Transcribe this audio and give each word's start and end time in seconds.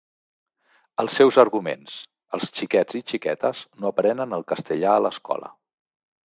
Els 1.01 1.17
seus 1.19 1.35
arguments: 1.43 1.97
els 2.37 2.49
xiquets 2.61 2.97
i 3.01 3.03
xiquetes 3.13 3.61
no 3.85 3.93
aprenen 3.93 4.35
el 4.39 4.47
castellà 4.55 4.97
a 4.97 5.05
l’escola. 5.09 5.55